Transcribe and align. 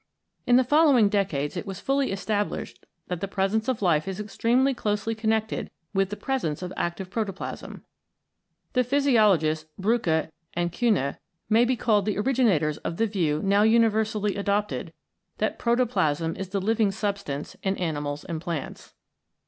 In 0.47 0.55
the 0.55 0.63
following 0.63 1.09
decades 1.09 1.55
it 1.55 1.67
was 1.67 1.79
fully 1.79 2.11
established 2.11 2.83
that 3.07 3.21
the 3.21 3.27
presence 3.27 3.67
of 3.67 3.83
life 3.83 4.07
is 4.07 4.19
extremely 4.19 4.73
closely 4.73 5.13
connected 5.13 5.69
with 5.93 6.09
the 6.09 6.15
presence 6.15 6.63
of 6.63 6.73
active 6.75 7.11
protoplasm. 7.11 7.83
The 8.73 8.83
physiologists 8.83 9.69
Bruecke 9.79 10.31
and 10.55 10.71
Kuehne 10.71 11.17
may 11.49 11.65
be 11.65 11.75
called 11.75 12.05
the 12.07 12.17
originators 12.17 12.77
of 12.77 12.97
the 12.97 13.05
view 13.05 13.43
now 13.43 13.61
universally 13.61 14.35
adopted 14.37 14.91
that 15.37 15.59
Protoplasm 15.59 16.35
is 16.35 16.49
the 16.49 16.59
Living 16.59 16.89
Substance 16.89 17.55
in 17.61 17.77
animals 17.77 18.23
and 18.25 18.41
plants. 18.41 18.95